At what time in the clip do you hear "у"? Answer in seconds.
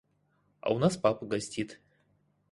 0.73-0.79